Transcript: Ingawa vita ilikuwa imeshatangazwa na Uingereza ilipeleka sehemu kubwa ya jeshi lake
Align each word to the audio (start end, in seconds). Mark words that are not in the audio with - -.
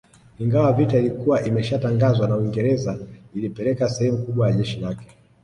Ingawa 0.39 0.73
vita 0.73 0.97
ilikuwa 0.99 1.43
imeshatangazwa 1.45 2.27
na 2.27 2.35
Uingereza 2.37 2.99
ilipeleka 3.35 3.89
sehemu 3.89 4.17
kubwa 4.17 4.49
ya 4.49 4.53
jeshi 4.57 4.79
lake 4.79 5.07